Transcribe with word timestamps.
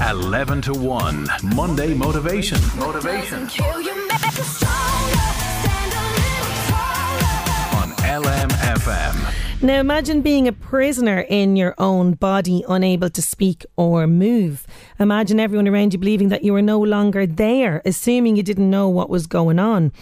11 0.00 0.60
to 0.62 0.72
1 0.74 1.26
Monday 1.54 1.94
Motivation. 1.94 2.58
Motivation 2.78 3.40
on 3.40 3.48
LMFM. 8.04 9.62
Now 9.62 9.80
imagine 9.80 10.20
being 10.20 10.46
a 10.46 10.52
prisoner 10.52 11.20
in 11.20 11.56
your 11.56 11.74
own 11.78 12.12
body, 12.12 12.62
unable 12.68 13.08
to 13.08 13.22
speak 13.22 13.64
or 13.76 14.06
move. 14.06 14.66
Imagine 15.00 15.40
everyone 15.40 15.66
around 15.66 15.94
you 15.94 15.98
believing 15.98 16.28
that 16.28 16.44
you 16.44 16.52
were 16.52 16.62
no 16.62 16.78
longer 16.78 17.26
there, 17.26 17.80
assuming 17.86 18.36
you 18.36 18.42
didn't 18.42 18.68
know 18.68 18.88
what 18.90 19.08
was 19.08 19.26
going 19.26 19.58
on. 19.58 19.92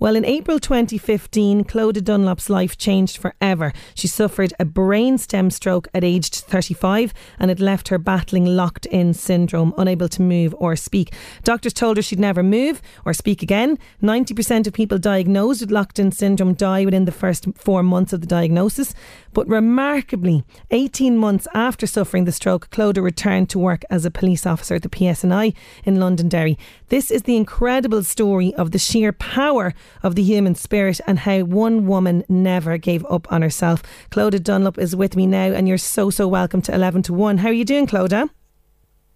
Well, 0.00 0.16
in 0.16 0.24
April 0.24 0.58
2015, 0.58 1.64
Clodagh 1.64 2.02
Dunlop's 2.02 2.50
life 2.50 2.76
changed 2.76 3.16
forever. 3.16 3.72
She 3.94 4.08
suffered 4.08 4.52
a 4.58 4.64
brainstem 4.64 5.52
stroke 5.52 5.86
at 5.94 6.02
aged 6.02 6.34
35 6.34 7.14
and 7.38 7.50
it 7.50 7.60
left 7.60 7.88
her 7.88 7.98
battling 7.98 8.44
locked 8.44 8.86
in 8.86 9.14
syndrome, 9.14 9.72
unable 9.78 10.08
to 10.08 10.20
move 10.20 10.54
or 10.58 10.74
speak. 10.74 11.14
Doctors 11.44 11.72
told 11.72 11.96
her 11.96 12.02
she'd 12.02 12.18
never 12.18 12.42
move 12.42 12.82
or 13.04 13.12
speak 13.12 13.40
again. 13.40 13.78
90% 14.02 14.66
of 14.66 14.72
people 14.72 14.98
diagnosed 14.98 15.60
with 15.60 15.70
locked 15.70 16.00
in 16.00 16.10
syndrome 16.10 16.54
die 16.54 16.84
within 16.84 17.04
the 17.04 17.12
first 17.12 17.46
four 17.54 17.84
months 17.84 18.12
of 18.12 18.20
the 18.20 18.26
diagnosis. 18.26 18.94
But 19.32 19.48
remarkably, 19.48 20.44
18 20.72 21.16
months 21.16 21.46
after 21.54 21.86
suffering 21.86 22.24
the 22.24 22.32
stroke, 22.32 22.68
Clodagh 22.70 23.02
returned 23.02 23.48
to 23.50 23.58
work 23.60 23.84
as 23.90 24.04
a 24.04 24.10
police 24.10 24.44
officer 24.44 24.74
at 24.74 24.82
the 24.82 24.88
PSNI 24.88 25.54
in 25.84 26.00
Londonderry. 26.00 26.58
This 26.88 27.10
is 27.10 27.22
the 27.22 27.36
incredible 27.36 28.02
story 28.02 28.52
of 28.54 28.72
the 28.72 28.78
sheer 28.78 29.12
power 29.12 29.72
of 30.02 30.14
the 30.14 30.22
human 30.22 30.54
spirit 30.54 31.00
and 31.06 31.20
how 31.20 31.40
one 31.40 31.86
woman 31.86 32.24
never 32.28 32.78
gave 32.78 33.04
up 33.06 33.30
on 33.32 33.42
herself. 33.42 33.82
Clodagh 34.10 34.42
Dunlop 34.42 34.78
is 34.78 34.94
with 34.96 35.16
me 35.16 35.26
now, 35.26 35.52
and 35.52 35.68
you're 35.68 35.78
so, 35.78 36.10
so 36.10 36.28
welcome 36.28 36.62
to 36.62 36.74
11 36.74 37.02
to 37.02 37.12
1. 37.12 37.38
How 37.38 37.48
are 37.48 37.52
you 37.52 37.64
doing, 37.64 37.86
Clodagh? 37.86 38.28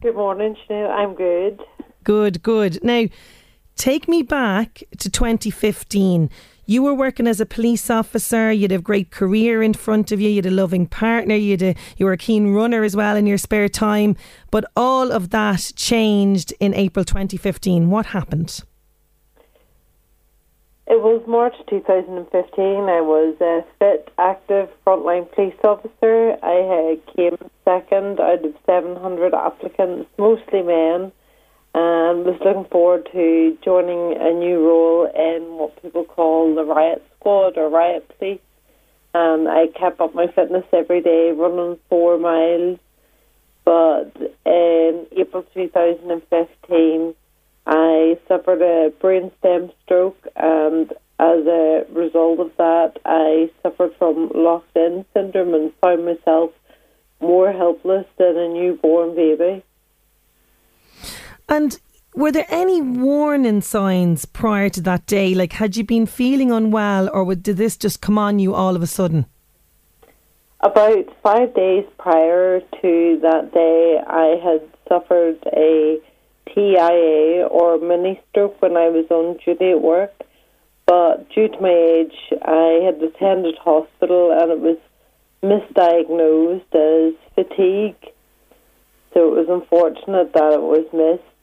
Good 0.00 0.14
morning, 0.14 0.56
Sinead. 0.68 0.90
I'm 0.90 1.14
good. 1.14 1.60
Good, 2.04 2.42
good. 2.42 2.82
Now, 2.84 3.06
take 3.76 4.08
me 4.08 4.22
back 4.22 4.82
to 4.98 5.10
2015. 5.10 6.30
You 6.66 6.82
were 6.82 6.94
working 6.94 7.26
as 7.26 7.40
a 7.40 7.46
police 7.46 7.88
officer. 7.88 8.52
You 8.52 8.62
had 8.62 8.72
a 8.72 8.78
great 8.78 9.10
career 9.10 9.62
in 9.62 9.72
front 9.72 10.12
of 10.12 10.20
you. 10.20 10.28
You 10.28 10.36
had 10.36 10.46
a 10.46 10.50
loving 10.50 10.86
partner. 10.86 11.34
You 11.34 11.52
had 11.52 11.62
a, 11.62 11.74
you 11.96 12.04
were 12.04 12.12
a 12.12 12.18
keen 12.18 12.52
runner 12.52 12.84
as 12.84 12.94
well 12.94 13.16
in 13.16 13.26
your 13.26 13.38
spare 13.38 13.70
time. 13.70 14.16
But 14.50 14.66
all 14.76 15.10
of 15.10 15.30
that 15.30 15.72
changed 15.76 16.52
in 16.60 16.74
April 16.74 17.06
2015. 17.06 17.88
What 17.88 18.06
happened? 18.06 18.60
It 20.90 21.02
was 21.02 21.20
March 21.26 21.54
2015. 21.68 22.64
I 22.64 23.02
was 23.02 23.36
a 23.42 23.62
fit, 23.78 24.10
active 24.16 24.70
frontline 24.86 25.30
police 25.32 25.52
officer. 25.62 26.38
I 26.42 26.98
came 27.14 27.36
second 27.66 28.18
out 28.18 28.42
of 28.42 28.54
700 28.64 29.34
applicants, 29.34 30.08
mostly 30.16 30.62
men, 30.62 31.12
and 31.74 32.24
was 32.24 32.40
looking 32.42 32.64
forward 32.70 33.06
to 33.12 33.58
joining 33.62 34.16
a 34.16 34.32
new 34.32 34.66
role 34.66 35.04
in 35.14 35.58
what 35.58 35.82
people 35.82 36.04
call 36.04 36.54
the 36.54 36.64
riot 36.64 37.04
squad 37.20 37.58
or 37.58 37.68
riot 37.68 38.10
police. 38.16 38.40
And 39.12 39.46
I 39.46 39.66
kept 39.66 40.00
up 40.00 40.14
my 40.14 40.28
fitness 40.28 40.64
every 40.72 41.02
day, 41.02 41.32
running 41.36 41.78
four 41.90 42.16
miles. 42.16 42.78
But 43.66 44.16
in 44.46 45.06
April 45.12 45.44
2015, 45.52 47.14
I 47.68 48.18
suffered 48.26 48.62
a 48.62 48.90
brainstem 48.98 49.70
stroke, 49.84 50.26
and 50.34 50.90
as 51.20 51.46
a 51.46 51.84
result 51.92 52.40
of 52.40 52.50
that, 52.56 52.98
I 53.04 53.50
suffered 53.62 53.94
from 53.98 54.30
locked 54.34 54.74
in 54.74 55.04
syndrome 55.12 55.52
and 55.52 55.72
found 55.82 56.06
myself 56.06 56.52
more 57.20 57.52
helpless 57.52 58.06
than 58.16 58.38
a 58.38 58.48
newborn 58.48 59.14
baby. 59.14 59.62
And 61.46 61.78
were 62.14 62.32
there 62.32 62.46
any 62.48 62.80
warning 62.80 63.60
signs 63.60 64.24
prior 64.24 64.70
to 64.70 64.80
that 64.82 65.04
day? 65.04 65.34
Like, 65.34 65.52
had 65.52 65.76
you 65.76 65.84
been 65.84 66.06
feeling 66.06 66.50
unwell, 66.50 67.10
or 67.12 67.34
did 67.34 67.58
this 67.58 67.76
just 67.76 68.00
come 68.00 68.16
on 68.16 68.38
you 68.38 68.54
all 68.54 68.76
of 68.76 68.82
a 68.82 68.86
sudden? 68.86 69.26
About 70.60 71.04
five 71.22 71.54
days 71.54 71.84
prior 71.98 72.60
to 72.60 73.18
that 73.20 73.52
day, 73.52 74.00
I 74.06 74.40
had 74.42 74.62
suffered 74.88 75.38
a 75.54 76.00
TIA 76.58 77.46
or 77.46 77.78
mini 77.78 78.20
stroke 78.28 78.60
when 78.60 78.76
I 78.76 78.88
was 78.88 79.06
on 79.10 79.38
duty 79.44 79.70
at 79.70 79.80
work. 79.80 80.12
But 80.86 81.28
due 81.30 81.46
to 81.46 81.60
my 81.60 81.70
age, 81.70 82.16
I 82.42 82.80
had 82.84 83.00
attended 83.00 83.54
hospital 83.58 84.32
and 84.32 84.50
it 84.50 84.58
was 84.58 84.78
misdiagnosed 85.40 86.74
as 86.74 87.14
fatigue. 87.36 88.12
So 89.14 89.28
it 89.28 89.38
was 89.38 89.46
unfortunate 89.48 90.32
that 90.32 90.52
it 90.52 90.62
was 90.62 90.84
missed. 90.92 91.37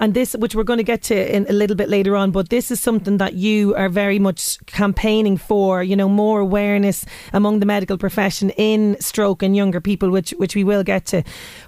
And 0.00 0.14
this, 0.14 0.34
which 0.34 0.54
we're 0.54 0.64
going 0.64 0.78
to 0.78 0.84
get 0.84 1.02
to 1.04 1.36
in 1.36 1.46
a 1.48 1.52
little 1.52 1.76
bit 1.76 1.88
later 1.88 2.16
on, 2.16 2.30
but 2.30 2.48
this 2.48 2.70
is 2.70 2.80
something 2.80 3.18
that 3.18 3.34
you 3.34 3.74
are 3.74 3.88
very 3.88 4.18
much 4.18 4.64
campaigning 4.66 5.36
for. 5.36 5.82
You 5.82 5.96
know, 5.96 6.08
more 6.08 6.40
awareness 6.40 7.04
among 7.32 7.60
the 7.60 7.66
medical 7.66 7.98
profession 7.98 8.50
in 8.50 8.96
stroke 9.00 9.42
and 9.42 9.56
younger 9.56 9.80
people, 9.80 10.10
which 10.10 10.30
which 10.38 10.54
we 10.54 10.64
will 10.64 10.84
get 10.84 11.06
to. 11.06 11.22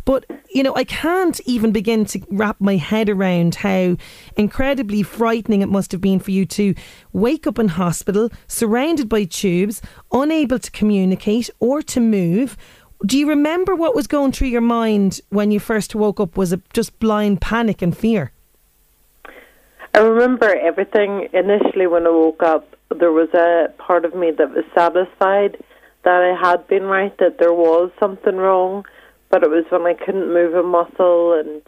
But 0.05 0.25
you 0.53 0.63
know, 0.63 0.75
I 0.75 0.85
can't 0.85 1.41
even 1.47 1.73
begin 1.73 2.05
to 2.07 2.21
wrap 2.31 2.61
my 2.61 2.77
head 2.77 3.09
around 3.09 3.57
how 3.57 3.97
incredibly 4.37 5.03
frightening 5.03 5.63
it 5.63 5.69
must 5.69 5.93
have 5.93 6.01
been 6.01 6.19
for 6.19 6.31
you 6.31 6.47
to 6.47 6.75
wake 7.13 7.47
up 7.47 7.59
in 7.59 7.69
hospital, 7.69 8.31
surrounded 8.49 9.09
by 9.09 9.25
tubes, 9.25 9.81
unable 10.13 10.59
to 10.59 10.71
communicate 10.71 11.51
or 11.61 11.83
to 11.83 12.01
move 12.01 12.57
do 13.05 13.19
you 13.19 13.29
remember 13.29 13.75
what 13.75 13.95
was 13.95 14.07
going 14.07 14.33
through 14.33 14.49
your 14.49 14.61
mind 14.61 15.21
when 15.31 15.51
you 15.51 15.61
first 15.61 15.95
woke 15.95 16.21
up? 16.21 16.37
Was 16.37 16.53
it 16.53 16.61
just 16.73 16.99
blind 16.99 17.41
panic 17.41 17.83
and 17.83 17.97
fear? 17.97 18.33
I 19.95 19.99
remember 20.01 20.55
everything. 20.55 21.29
Initially, 21.33 21.87
when 21.87 22.07
I 22.07 22.11
woke 22.11 22.43
up, 22.43 22.77
there 22.91 23.13
was 23.13 23.29
a 23.35 23.73
part 23.79 24.05
of 24.05 24.15
me 24.15 24.31
that 24.33 24.51
was 24.51 24.65
satisfied 24.75 25.57
that 26.05 26.23
I 26.23 26.49
had 26.49 26.67
been 26.69 26.85
right, 26.85 27.17
that 27.19 27.39
there 27.39 27.53
was 27.53 27.91
something 27.99 28.37
wrong, 28.37 28.85
but 29.31 29.43
it 29.43 29.51
was 29.51 29.65
when 29.71 29.83
I 29.83 29.95
couldn't 29.95 30.33
move 30.33 30.55
a 30.55 30.63
muscle 30.63 31.35
and 31.35 31.63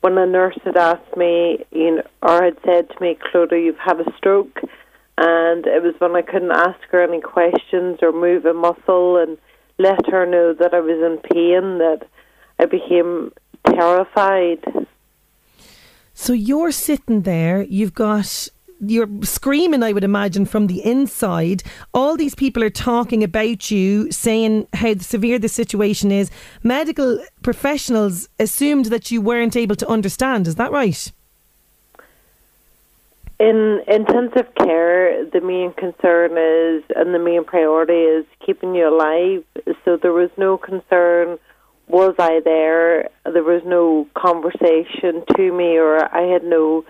when 0.00 0.16
a 0.18 0.26
nurse 0.26 0.58
had 0.64 0.76
asked 0.76 1.16
me, 1.16 1.64
you 1.72 1.96
know, 1.96 2.02
or 2.22 2.44
had 2.44 2.56
said 2.64 2.88
to 2.90 3.00
me, 3.00 3.16
Clodagh, 3.16 3.64
you've 3.64 3.78
had 3.78 4.00
a 4.00 4.16
stroke, 4.16 4.60
and 5.18 5.66
it 5.66 5.82
was 5.82 5.94
when 5.98 6.14
I 6.14 6.22
couldn't 6.22 6.52
ask 6.52 6.78
her 6.90 7.02
any 7.02 7.20
questions 7.20 7.98
or 8.02 8.12
move 8.12 8.44
a 8.44 8.54
muscle 8.54 9.16
and 9.18 9.36
let 9.78 10.06
her 10.06 10.26
know 10.26 10.54
that 10.54 10.74
I 10.74 10.80
was 10.80 10.98
in 10.98 11.18
pain, 11.18 11.78
that 11.78 12.06
I 12.58 12.66
became 12.66 13.32
terrified. 13.66 14.64
So 16.14 16.32
you're 16.32 16.72
sitting 16.72 17.22
there, 17.22 17.62
you've 17.62 17.94
got 17.94 18.48
you're 18.80 19.08
screaming, 19.22 19.82
I 19.82 19.92
would 19.92 20.04
imagine, 20.04 20.44
from 20.44 20.66
the 20.66 20.84
inside. 20.84 21.62
All 21.94 22.16
these 22.16 22.34
people 22.34 22.62
are 22.62 22.70
talking 22.70 23.24
about 23.24 23.70
you, 23.70 24.10
saying 24.12 24.66
how 24.74 24.96
severe 24.96 25.38
the 25.38 25.48
situation 25.48 26.12
is. 26.12 26.30
Medical 26.62 27.18
professionals 27.42 28.28
assumed 28.38 28.86
that 28.86 29.10
you 29.10 29.20
weren't 29.20 29.56
able 29.56 29.76
to 29.76 29.88
understand. 29.88 30.46
Is 30.46 30.56
that 30.56 30.72
right? 30.72 31.10
In 33.38 33.82
intensive 33.86 34.54
care, 34.54 35.26
the 35.26 35.42
main 35.42 35.74
concern 35.74 36.38
is, 36.38 36.84
and 36.96 37.14
the 37.14 37.18
main 37.18 37.44
priority 37.44 37.92
is 37.92 38.24
keeping 38.44 38.74
you 38.74 38.88
alive. 38.88 39.44
So 39.84 39.98
there 40.00 40.12
was 40.12 40.30
no 40.38 40.56
concern, 40.56 41.38
was 41.86 42.14
I 42.18 42.40
there? 42.42 43.10
There 43.30 43.44
was 43.44 43.62
no 43.66 44.08
conversation 44.14 45.22
to 45.36 45.52
me, 45.52 45.76
or 45.76 46.02
I 46.14 46.22
had 46.32 46.44
no 46.44 46.84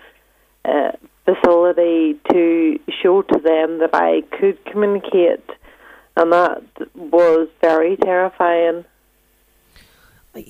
uh, 0.63 0.91
facility 1.25 2.17
to 2.31 2.79
show 3.03 3.23
to 3.23 3.39
them 3.39 3.79
that 3.79 3.93
I 3.93 4.21
could 4.39 4.63
communicate. 4.65 5.43
And 6.15 6.31
that 6.31 6.63
was 6.95 7.49
very 7.61 7.97
terrifying. 7.97 8.85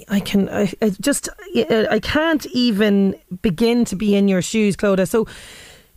I 0.10 0.20
can 0.20 0.50
I, 0.50 0.74
I 0.82 0.90
just 1.02 1.30
I 1.56 2.00
can't 2.04 2.46
even 2.48 3.16
begin 3.42 3.86
to 3.86 3.96
be 3.96 4.16
in 4.16 4.28
your 4.28 4.42
shoes, 4.42 4.76
Clodagh. 4.76 5.08
So 5.08 5.28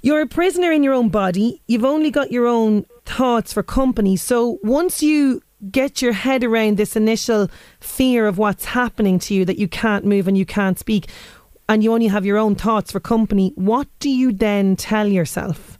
you're 0.02 0.22
a 0.22 0.26
prisoner 0.26 0.72
in 0.72 0.82
your 0.82 0.94
own 0.94 1.08
body. 1.08 1.62
You've 1.66 1.84
only 1.84 2.10
got 2.10 2.30
your 2.30 2.46
own 2.46 2.86
thoughts 3.04 3.52
for 3.52 3.62
company. 3.62 4.16
So 4.16 4.58
once 4.62 5.02
you 5.02 5.42
get 5.70 6.00
your 6.00 6.12
head 6.12 6.42
around 6.42 6.76
this 6.76 6.96
initial 6.96 7.48
fear 7.80 8.26
of 8.26 8.38
what's 8.38 8.64
happening 8.64 9.18
to 9.18 9.34
you 9.34 9.44
that 9.44 9.58
you 9.58 9.68
can't 9.68 10.04
move 10.04 10.26
and 10.26 10.38
you 10.38 10.46
can't 10.46 10.78
speak 10.78 11.08
and 11.68 11.84
you 11.84 11.92
only 11.92 12.06
have 12.06 12.24
your 12.24 12.38
own 12.38 12.54
thoughts 12.54 12.92
for 12.92 13.00
company, 13.00 13.52
what 13.56 13.86
do 13.98 14.10
you 14.10 14.32
then 14.32 14.74
tell 14.74 15.06
yourself? 15.06 15.78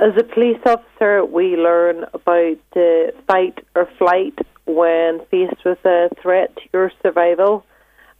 As 0.00 0.12
a 0.16 0.22
police 0.22 0.60
officer, 0.64 1.24
we 1.24 1.56
learn 1.56 2.04
about 2.14 2.56
the 2.72 3.12
fight 3.26 3.58
or 3.74 3.86
flight 3.98 4.38
when 4.64 5.20
faced 5.30 5.64
with 5.64 5.84
a 5.84 6.08
threat 6.22 6.54
to 6.56 6.62
your 6.72 6.92
survival. 7.02 7.64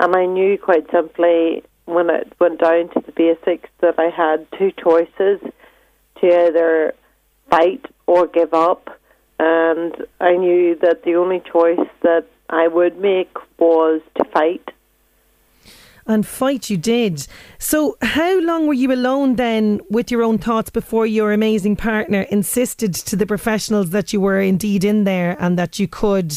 And 0.00 0.14
I 0.14 0.26
knew 0.26 0.58
quite 0.58 0.90
simply 0.90 1.62
when 1.88 2.11
it 2.11 2.32
went 2.38 2.61
down 2.61 2.90
to 2.90 3.00
the 3.05 3.12
basics 3.12 3.70
that 3.81 3.99
I 3.99 4.11
had 4.11 4.46
two 4.58 4.73
choices 4.73 5.40
to 6.20 6.46
either 6.46 6.94
fight 7.50 7.85
or 8.06 8.26
give 8.26 8.52
up. 8.52 9.00
And 9.38 9.94
I 10.20 10.37
knew 10.37 10.76
that 10.82 11.05
the 11.05 11.14
only 11.14 11.40
choice 11.40 11.88
that 12.02 12.26
I 12.50 12.69
would 12.69 12.99
make 12.99 13.35
was 13.58 14.02
to 14.17 14.25
fight. 14.31 14.70
And 16.06 16.26
fight 16.26 16.70
you 16.70 16.79
did. 16.79 17.26
So, 17.58 17.96
how 18.00 18.41
long 18.41 18.67
were 18.67 18.75
you 18.75 18.91
alone 18.93 19.37
then 19.37 19.81
with 19.91 20.11
your 20.11 20.23
own 20.23 20.38
thoughts 20.38 20.70
before 20.70 21.06
your 21.06 21.32
amazing 21.32 21.76
partner 21.76 22.23
insisted 22.23 22.94
to 22.94 23.14
the 23.14 23.26
professionals 23.26 23.91
that 23.91 24.12
you 24.12 24.20
were 24.20 24.41
indeed 24.41 24.84
in 24.84 25.05
there 25.05 25.37
and 25.38 25.58
that 25.58 25.79
you 25.79 25.87
could 25.87 26.32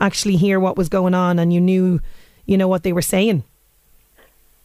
actually 0.00 0.36
hear 0.36 0.60
what 0.60 0.76
was 0.76 0.88
going 0.88 1.12
on 1.12 1.40
and 1.40 1.52
you 1.52 1.60
knew, 1.60 2.00
you 2.46 2.56
know, 2.56 2.68
what 2.68 2.84
they 2.84 2.92
were 2.92 3.02
saying? 3.02 3.42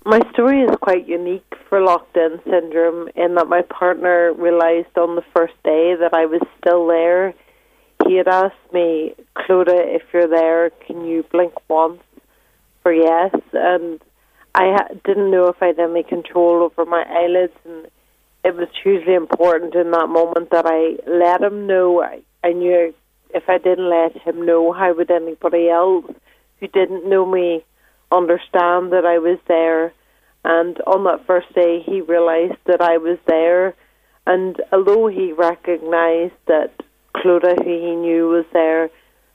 My 0.03 0.19
story 0.33 0.63
is 0.63 0.75
quite 0.81 1.07
unique 1.07 1.53
for 1.69 1.79
locked 1.79 2.17
in 2.17 2.39
syndrome 2.49 3.09
in 3.15 3.35
that 3.35 3.47
my 3.47 3.61
partner 3.61 4.33
realised 4.33 4.97
on 4.97 5.15
the 5.15 5.23
first 5.35 5.53
day 5.63 5.93
that 5.93 6.11
I 6.11 6.25
was 6.25 6.41
still 6.59 6.87
there. 6.87 7.35
He 8.07 8.15
had 8.15 8.27
asked 8.27 8.73
me, 8.73 9.13
Clodagh, 9.37 9.95
if 9.95 10.01
you're 10.11 10.27
there, 10.27 10.71
can 10.87 11.05
you 11.05 11.23
blink 11.31 11.53
once 11.69 12.01
for 12.81 12.91
yes? 12.91 13.35
And 13.53 14.01
I 14.55 14.87
didn't 15.05 15.29
know 15.29 15.49
if 15.49 15.61
I 15.61 15.67
had 15.67 15.79
any 15.79 16.01
control 16.01 16.63
over 16.63 16.89
my 16.89 17.05
eyelids, 17.07 17.53
and 17.63 17.85
it 18.43 18.55
was 18.55 18.69
hugely 18.81 19.13
important 19.13 19.75
in 19.75 19.91
that 19.91 20.09
moment 20.09 20.49
that 20.49 20.65
I 20.65 20.97
let 21.07 21.43
him 21.43 21.67
know. 21.67 22.01
I, 22.01 22.21
I 22.43 22.53
knew 22.53 22.91
if 23.35 23.47
I 23.47 23.59
didn't 23.59 23.87
let 23.87 24.17
him 24.17 24.47
know, 24.47 24.73
how 24.73 24.95
would 24.95 25.11
anybody 25.11 25.69
else 25.69 26.11
who 26.59 26.67
didn't 26.67 27.07
know 27.07 27.27
me 27.27 27.63
understand 28.11 28.91
that 28.91 29.05
I 29.05 29.17
was 29.17 29.39
there? 29.47 29.93
And 30.43 30.79
on 30.81 31.03
that 31.05 31.25
first 31.25 31.53
day, 31.53 31.81
he 31.85 32.01
realised 32.01 32.57
that 32.65 32.81
I 32.81 32.97
was 32.97 33.17
there. 33.27 33.75
And 34.25 34.59
although 34.71 35.07
he 35.07 35.33
recognised 35.33 36.33
that 36.47 36.71
Clodagh, 37.15 37.63
who 37.63 37.69
he 37.69 37.95
knew 37.95 38.29
was 38.29 38.45
there, 38.53 38.89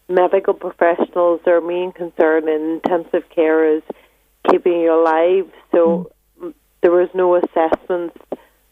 medical 0.09 0.55
professionals, 0.55 1.41
their 1.45 1.61
main 1.61 1.93
concern 1.93 2.49
in 2.49 2.81
intensive 2.85 3.29
care 3.31 3.77
is 3.77 3.83
keeping 4.51 4.81
you 4.81 4.93
alive. 4.95 5.51
So 5.73 6.11
mm. 6.41 6.55
there 6.81 6.93
was 6.93 7.09
no 7.15 7.37
assessments 7.37 8.17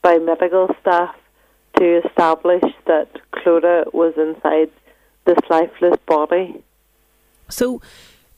by 0.02 0.18
medical 0.18 0.68
staff 0.80 1.14
to 1.78 2.02
establish 2.06 2.62
that 2.86 3.08
Clodagh 3.32 3.92
was 3.92 4.14
inside 4.16 4.70
this 5.24 5.38
lifeless 5.50 5.98
body. 6.06 6.62
So 7.48 7.80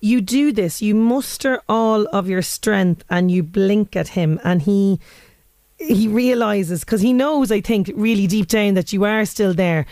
you 0.01 0.21
do 0.21 0.53
this, 0.53 0.83
you 0.83 0.95
muster 0.95 1.63
all 1.69 2.07
of 2.09 2.29
your 2.29 2.43
strength 2.43 3.05
and 3.09 3.31
you 3.31 3.43
blink 3.43 3.97
at 3.97 4.09
him 4.09 4.41
and 4.45 4.63
he 4.63 5.01
he 5.79 6.09
realizes 6.09 6.85
because 6.85 7.03
he 7.03 7.13
knows 7.13 7.53
I 7.53 7.61
think 7.61 7.91
really 7.95 8.27
deep 8.27 8.49
down 8.49 8.75
that 8.75 8.93
you 8.93 9.05
are 9.05 9.25
still 9.25 9.53
there. 9.53 9.87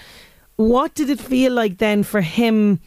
What 0.56 0.94
did 0.94 1.10
it 1.10 1.20
feel 1.20 1.52
like 1.52 1.78
then 1.78 2.04
for 2.04 2.20
him 2.20 2.80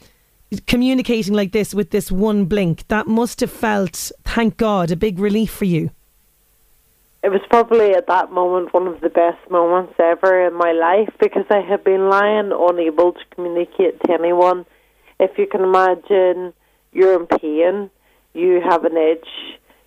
communicating 0.65 1.33
like 1.33 1.51
this 1.51 1.73
with 1.73 1.91
this 1.91 2.11
one 2.11 2.45
blink, 2.45 2.87
that 2.87 3.07
must 3.07 3.41
have 3.41 3.51
felt, 3.51 4.11
thank 4.23 4.57
God, 4.57 4.91
a 4.91 4.95
big 4.95 5.19
relief 5.19 5.51
for 5.51 5.65
you. 5.65 5.91
It 7.23 7.29
was 7.29 7.41
probably 7.49 7.91
at 7.91 8.07
that 8.07 8.31
moment 8.31 8.73
one 8.73 8.87
of 8.87 9.01
the 9.01 9.09
best 9.09 9.39
moments 9.49 9.93
ever 9.99 10.47
in 10.47 10.53
my 10.53 10.71
life 10.71 11.13
because 11.19 11.45
I 11.49 11.59
had 11.59 11.83
been 11.83 12.09
lying 12.09 12.51
unable 12.53 13.13
to 13.13 13.19
communicate 13.31 14.01
to 14.03 14.13
anyone. 14.13 14.65
If 15.19 15.37
you 15.37 15.47
can 15.47 15.61
imagine, 15.61 16.53
you're 16.97 17.19
in 17.19 17.27
pain, 17.27 17.89
you 18.33 18.61
have 18.61 18.83
an 18.83 18.97
itch, 18.97 19.27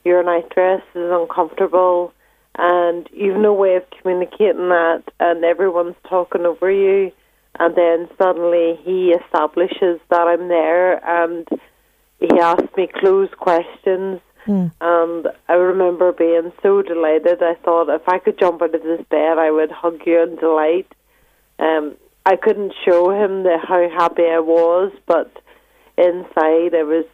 your 0.05 0.23
nightdress 0.23 0.83
is 0.95 1.11
uncomfortable, 1.11 2.13
and 2.57 3.09
you've 3.13 3.37
no 3.37 3.53
way 3.53 3.77
of 3.77 3.85
communicating 3.91 4.69
that, 4.71 5.03
and 5.19 5.45
everyone's 5.45 5.97
talking 6.09 6.47
over 6.47 6.71
you 6.71 7.13
and 7.59 7.75
then 7.75 8.09
suddenly 8.17 8.79
he 8.85 9.11
establishes 9.11 10.01
that 10.09 10.27
I'm 10.27 10.49
there 10.49 11.05
and 11.05 11.49
he 12.19 12.39
asks 12.39 12.75
me 12.77 12.89
closed 13.01 13.37
questions. 13.37 14.21
Mm. 14.47 14.73
and 14.81 15.27
I 15.51 15.53
remember 15.53 16.13
being 16.13 16.51
so 16.63 16.81
delighted. 16.81 17.43
I 17.43 17.57
thought 17.63 17.95
if 17.95 18.09
I 18.09 18.19
could 18.19 18.39
jump 18.39 18.63
out 18.63 18.75
of 18.75 18.83
this 18.83 19.05
bed 19.11 19.39
I 19.39 19.51
would 19.51 19.71
hug 19.71 20.01
you 20.07 20.23
in 20.23 20.37
delight. 20.37 20.91
Um 21.59 21.97
I 22.25 22.37
couldn't 22.37 22.73
show 22.85 23.11
him 23.11 23.43
the, 23.43 23.59
how 23.63 23.89
happy 23.91 24.23
I 24.23 24.39
was 24.39 24.93
but 25.07 25.31
inside 26.01 26.75
I 26.75 26.83
was 26.83 27.05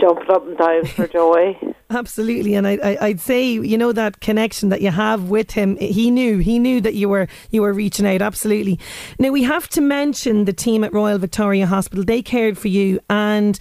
jumping 0.00 0.30
up 0.30 0.46
and 0.46 0.56
down 0.56 0.86
for 0.86 1.06
joy 1.06 1.58
Absolutely, 1.94 2.54
and 2.54 2.66
I, 2.66 2.96
I, 3.00 3.08
would 3.08 3.20
say 3.20 3.44
you 3.44 3.76
know 3.76 3.92
that 3.92 4.20
connection 4.20 4.70
that 4.70 4.80
you 4.80 4.90
have 4.90 5.28
with 5.28 5.50
him. 5.50 5.76
He 5.76 6.10
knew, 6.10 6.38
he 6.38 6.58
knew 6.58 6.80
that 6.80 6.94
you 6.94 7.08
were 7.08 7.28
you 7.50 7.62
were 7.62 7.72
reaching 7.72 8.06
out. 8.06 8.22
Absolutely. 8.22 8.78
Now 9.18 9.30
we 9.30 9.42
have 9.42 9.68
to 9.70 9.80
mention 9.80 10.46
the 10.46 10.52
team 10.52 10.84
at 10.84 10.92
Royal 10.92 11.18
Victoria 11.18 11.66
Hospital. 11.66 12.04
They 12.04 12.22
cared 12.22 12.56
for 12.56 12.68
you, 12.68 13.00
and 13.10 13.58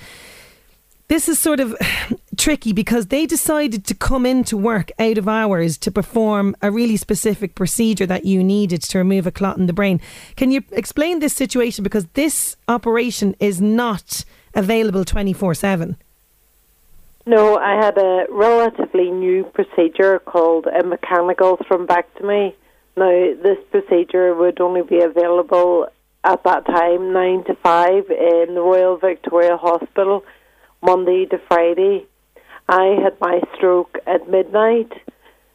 this 1.10 1.28
is 1.28 1.40
sort 1.40 1.60
of 1.60 1.76
tricky 2.38 2.74
because 2.74 3.08
they 3.08 3.26
decided 3.26 3.86
to 3.86 3.94
come 3.94 4.26
into 4.26 4.58
work 4.58 4.92
out 5.00 5.18
of 5.18 5.28
hours 5.28 5.78
to 5.80 5.92
perform 5.92 6.56
a 6.62 6.72
really 6.72 6.98
specific 6.98 7.56
procedure 7.56 8.06
that 8.06 8.26
you 8.26 8.44
needed 8.44 8.82
to 8.82 8.98
remove 8.98 9.28
a 9.28 9.32
clot 9.32 9.58
in 9.58 9.66
the 9.66 9.74
brain. 9.74 10.00
Can 10.36 10.52
you 10.52 10.64
explain 10.72 11.20
this 11.20 11.34
situation 11.34 11.84
because 11.84 12.06
this 12.14 12.56
operation 12.68 13.36
is 13.40 13.62
not 13.62 14.24
available 14.54 15.06
twenty 15.06 15.34
four 15.34 15.54
seven? 15.54 15.98
No, 17.26 17.58
I 17.58 17.76
had 17.76 17.98
a 17.98 18.26
relatively 18.30 19.12
new 19.12 19.44
procedure 19.44 20.20
called 20.20 20.66
a 20.66 20.84
mechanical 20.84 21.58
thrombectomy. 21.58 22.56
Now, 22.98 23.34
this 23.42 23.58
procedure 23.70 24.34
would 24.34 24.60
only 24.60 24.82
be 24.82 25.02
available 25.02 25.88
at 26.24 26.44
that 26.44 26.66
time, 26.66 27.14
9 27.14 27.44
to 27.46 27.56
5, 27.56 28.10
in 28.10 28.56
the 28.56 28.62
Royal 28.62 28.98
Victoria 28.98 29.56
Hospital, 29.56 30.24
Monday 30.82 31.26
to 31.28 31.40
Friday. 31.48 32.08
I 32.68 32.98
had 33.04 33.20
my 33.20 33.42
stroke 33.56 33.98
at 34.08 34.30
midnight. 34.30 34.92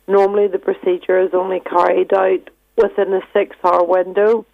Normally, 0.07 0.49
the 0.49 0.59
procedure 0.59 1.21
is 1.21 1.31
only 1.33 1.61
carried 1.61 2.13
out 2.13 2.51
within 2.77 3.13
a 3.13 3.21
six 3.33 3.57
hour 3.65 3.85
window, 3.85 4.47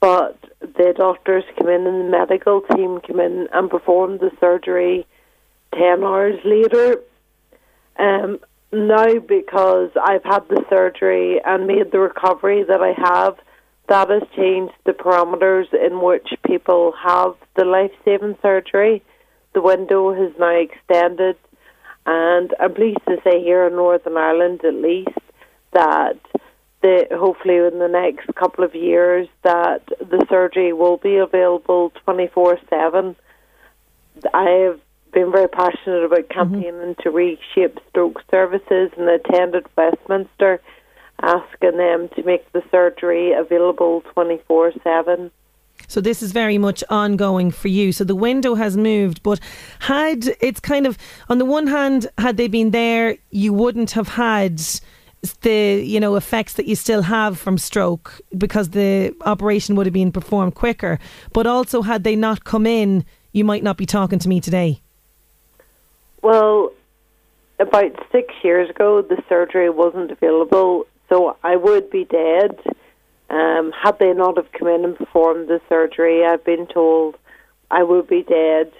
but 0.00 0.38
the 0.60 0.94
doctors 0.96 1.44
came 1.56 1.68
in 1.68 1.86
and 1.86 2.06
the 2.06 2.18
medical 2.18 2.60
team 2.60 3.00
came 3.00 3.20
in 3.20 3.48
and 3.52 3.70
performed 3.70 4.20
the 4.20 4.30
surgery 4.40 5.06
10 5.74 6.02
hours 6.02 6.38
later. 6.44 7.00
Um, 7.98 8.40
now, 8.72 9.18
because 9.20 9.90
I've 10.00 10.24
had 10.24 10.48
the 10.48 10.64
surgery 10.68 11.40
and 11.44 11.66
made 11.66 11.92
the 11.92 12.00
recovery 12.00 12.64
that 12.64 12.82
I 12.82 12.92
have, 12.96 13.38
that 13.88 14.10
has 14.10 14.22
changed 14.34 14.74
the 14.84 14.92
parameters 14.92 15.72
in 15.72 16.00
which 16.02 16.28
people 16.44 16.92
have 17.00 17.34
the 17.54 17.64
life 17.64 17.92
saving 18.04 18.36
surgery. 18.42 19.02
The 19.54 19.62
window 19.62 20.12
has 20.12 20.32
now 20.38 20.58
extended, 20.60 21.36
and 22.06 22.54
I'm 22.60 22.74
pleased 22.74 23.04
to 23.08 23.16
say 23.24 23.42
here 23.42 23.66
in 23.66 23.74
Northern 23.74 24.16
Ireland, 24.16 24.64
at 24.64 24.74
least, 24.74 25.18
that 25.72 26.18
the, 26.82 27.06
hopefully 27.12 27.56
in 27.56 27.78
the 27.78 27.88
next 27.88 28.32
couple 28.36 28.64
of 28.64 28.74
years 28.74 29.28
that 29.42 29.84
the 29.98 30.24
surgery 30.28 30.72
will 30.72 30.98
be 30.98 31.16
available 31.16 31.92
24 32.04 32.58
7. 32.70 33.16
I 34.32 34.44
have 34.44 34.80
been 35.12 35.32
very 35.32 35.48
passionate 35.48 36.04
about 36.04 36.28
mm-hmm. 36.28 36.38
campaigning 36.38 36.94
mm-hmm. 36.94 37.02
to 37.02 37.10
reshape 37.10 37.78
stroke 37.90 38.22
services 38.30 38.90
and 38.96 39.08
attended 39.08 39.66
Westminster 39.76 40.60
asking 41.20 41.78
them 41.78 42.08
to 42.14 42.22
make 42.22 42.50
the 42.52 42.62
surgery 42.70 43.32
available 43.32 44.02
24 44.12 44.72
7. 44.84 45.30
So 45.88 46.00
this 46.00 46.22
is 46.22 46.32
very 46.32 46.58
much 46.58 46.82
ongoing 46.90 47.50
for 47.50 47.68
you. 47.68 47.92
So 47.92 48.04
the 48.04 48.14
window 48.14 48.54
has 48.54 48.76
moved, 48.76 49.22
but 49.22 49.40
had 49.80 50.28
it's 50.40 50.60
kind 50.60 50.86
of 50.86 50.98
on 51.28 51.38
the 51.38 51.44
one 51.44 51.66
hand, 51.66 52.08
had 52.18 52.36
they 52.36 52.48
been 52.48 52.70
there, 52.70 53.16
you 53.30 53.52
wouldn't 53.52 53.92
have 53.92 54.08
had 54.08 54.60
the 55.42 55.82
you 55.84 55.98
know 55.98 56.16
effects 56.16 56.54
that 56.54 56.66
you 56.66 56.76
still 56.76 57.02
have 57.02 57.38
from 57.38 57.58
stroke 57.58 58.20
because 58.36 58.70
the 58.70 59.14
operation 59.22 59.76
would 59.76 59.86
have 59.86 59.92
been 59.92 60.12
performed 60.12 60.54
quicker. 60.54 60.98
But 61.32 61.46
also, 61.46 61.82
had 61.82 62.04
they 62.04 62.16
not 62.16 62.44
come 62.44 62.66
in, 62.66 63.04
you 63.32 63.44
might 63.44 63.62
not 63.62 63.76
be 63.76 63.86
talking 63.86 64.18
to 64.18 64.28
me 64.28 64.40
today. 64.40 64.80
Well, 66.22 66.72
about 67.58 67.92
six 68.10 68.34
years 68.42 68.68
ago, 68.68 69.02
the 69.02 69.22
surgery 69.28 69.70
wasn't 69.70 70.10
available, 70.10 70.86
so 71.08 71.36
I 71.42 71.56
would 71.56 71.90
be 71.90 72.04
dead. 72.04 72.58
Um, 73.28 73.72
had 73.72 73.98
they 73.98 74.12
not 74.12 74.36
have 74.36 74.52
come 74.52 74.68
in 74.68 74.84
and 74.84 74.96
performed 74.96 75.48
the 75.48 75.60
surgery, 75.68 76.24
I've 76.24 76.44
been 76.44 76.66
told 76.66 77.16
I 77.70 77.82
would 77.82 78.06
be 78.06 78.22
dead. 78.22 78.72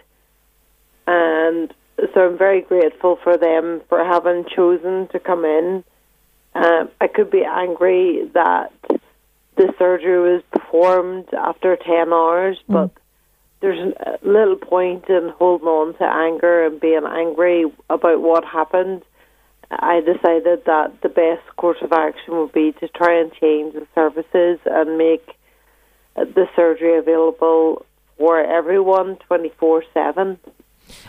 And 1.06 1.72
so 2.14 2.26
I'm 2.26 2.38
very 2.38 2.62
grateful 2.62 3.18
for 3.22 3.36
them 3.36 3.82
for 3.88 4.04
having 4.04 4.44
chosen 4.54 5.08
to 5.08 5.18
come 5.18 5.44
in. 5.44 5.84
Um, 6.54 6.90
I 7.00 7.06
could 7.08 7.30
be 7.30 7.44
angry 7.44 8.30
that 8.34 8.72
the 9.56 9.74
surgery 9.78 10.32
was 10.34 10.42
performed 10.50 11.28
after 11.34 11.76
10 11.76 12.12
hours, 12.12 12.58
mm. 12.68 12.74
but 12.74 12.90
there's 13.60 13.94
little 14.22 14.56
point 14.56 15.08
in 15.08 15.30
holding 15.36 15.66
on 15.66 15.94
to 15.94 16.04
anger 16.04 16.66
and 16.66 16.80
being 16.80 17.04
angry 17.06 17.64
about 17.88 18.20
what 18.20 18.44
happened. 18.44 19.02
I 19.70 20.00
decided 20.00 20.64
that 20.66 21.02
the 21.02 21.08
best 21.08 21.44
course 21.56 21.78
of 21.82 21.92
action 21.92 22.38
would 22.38 22.52
be 22.52 22.73
to 22.80 22.88
try 22.88 23.20
and 23.20 23.32
change 23.32 23.75
the 23.75 23.87
services 23.94 24.61
and 24.64 24.96
make 24.96 25.26
the 26.14 26.46
surgery 26.54 26.99
available 26.99 27.85
for 28.16 28.40
everyone 28.40 29.16
24 29.26 29.85
7. 29.92 30.38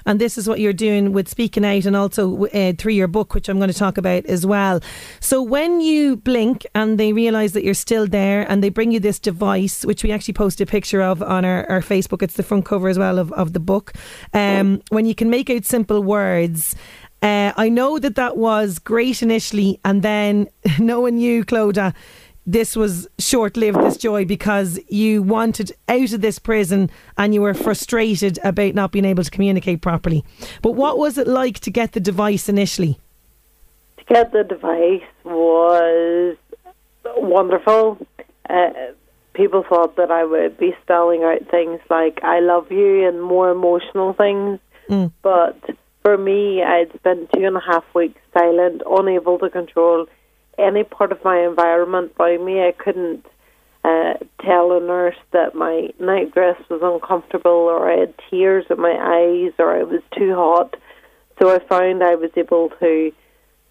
And 0.05 0.19
this 0.19 0.37
is 0.37 0.47
what 0.47 0.59
you're 0.59 0.73
doing 0.73 1.13
with 1.13 1.27
Speaking 1.27 1.65
Out 1.65 1.85
and 1.85 1.95
also 1.95 2.45
uh, 2.47 2.73
through 2.77 2.93
your 2.93 3.07
book, 3.07 3.33
which 3.33 3.49
I'm 3.49 3.57
going 3.57 3.71
to 3.71 3.77
talk 3.77 3.97
about 3.97 4.25
as 4.25 4.45
well. 4.45 4.81
So 5.19 5.41
when 5.41 5.81
you 5.81 6.17
blink 6.17 6.65
and 6.73 6.99
they 6.99 7.13
realise 7.13 7.51
that 7.51 7.63
you're 7.63 7.73
still 7.73 8.07
there 8.07 8.49
and 8.49 8.63
they 8.63 8.69
bring 8.69 8.91
you 8.91 8.99
this 8.99 9.19
device, 9.19 9.85
which 9.85 10.03
we 10.03 10.11
actually 10.11 10.33
posted 10.33 10.67
a 10.67 10.71
picture 10.71 11.01
of 11.01 11.21
on 11.21 11.45
our, 11.45 11.69
our 11.69 11.81
Facebook, 11.81 12.21
it's 12.21 12.35
the 12.35 12.43
front 12.43 12.65
cover 12.65 12.87
as 12.89 12.97
well 12.97 13.19
of, 13.19 13.31
of 13.33 13.53
the 13.53 13.59
book, 13.59 13.93
um, 14.33 14.81
when 14.89 15.05
you 15.05 15.13
can 15.15 15.29
make 15.29 15.49
out 15.49 15.65
simple 15.65 16.01
words. 16.01 16.75
Uh, 17.21 17.51
I 17.57 17.69
know 17.69 17.97
that 17.99 18.15
that 18.15 18.37
was 18.37 18.79
great 18.79 19.23
initially, 19.23 19.79
and 19.83 20.03
then 20.03 20.49
knowing 20.79 21.17
you, 21.17 21.43
Clodagh, 21.43 21.93
this 22.45 22.75
was 22.77 23.07
short 23.19 23.57
lived, 23.57 23.79
this 23.81 23.97
joy, 23.97 24.23
because 24.23 24.79
you 24.87 25.21
wanted 25.21 25.73
out 25.89 26.13
of 26.13 26.21
this 26.21 26.39
prison 26.39 26.89
and 27.17 27.33
you 27.33 27.41
were 27.41 27.53
frustrated 27.53 28.39
about 28.43 28.73
not 28.73 28.93
being 28.93 29.03
able 29.03 29.23
to 29.23 29.29
communicate 29.29 29.81
properly. 29.81 30.23
But 30.61 30.71
what 30.71 30.97
was 30.97 31.17
it 31.17 31.27
like 31.27 31.59
to 31.61 31.71
get 31.71 31.91
the 31.91 31.99
device 31.99 32.47
initially? 32.47 32.97
To 33.97 34.05
get 34.05 34.31
the 34.31 34.45
device 34.45 35.03
was 35.25 36.37
wonderful. 37.17 37.97
Uh, 38.49 38.69
people 39.33 39.65
thought 39.67 39.97
that 39.97 40.09
I 40.09 40.23
would 40.23 40.57
be 40.57 40.73
spelling 40.83 41.23
out 41.23 41.49
things 41.51 41.81
like 41.89 42.23
I 42.23 42.39
love 42.39 42.71
you 42.71 43.07
and 43.07 43.21
more 43.21 43.51
emotional 43.51 44.13
things. 44.13 44.59
Mm. 44.89 45.11
But 45.21 45.59
for 46.07 46.17
me, 46.17 46.63
I'd 46.63 46.93
spent 46.95 47.29
two 47.33 47.43
and 47.43 47.57
a 47.57 47.59
half 47.59 47.83
weeks 47.93 48.21
silent, 48.33 48.81
unable 48.89 49.37
to 49.39 49.49
control 49.49 50.05
any 50.57 50.85
part 50.85 51.11
of 51.11 51.21
my 51.25 51.39
environment 51.39 52.15
by 52.15 52.37
me. 52.37 52.61
I 52.61 52.71
couldn't 52.71 53.25
uh, 53.83 54.13
tell 54.41 54.71
a 54.71 54.79
nurse 54.79 55.17
that 55.31 55.53
my 55.53 55.89
night 55.99 56.33
dress 56.33 56.55
was 56.69 56.79
uncomfortable 56.81 57.51
or 57.51 57.91
I 57.91 57.99
had 57.99 58.13
tears 58.29 58.63
in 58.69 58.79
my 58.79 58.95
eyes 58.97 59.51
or 59.59 59.77
I 59.77 59.83
was 59.83 60.01
too 60.17 60.33
hot. 60.33 60.77
So 61.41 61.53
I 61.53 61.59
found 61.59 62.01
I 62.01 62.15
was 62.15 62.31
able 62.37 62.69
to 62.79 63.11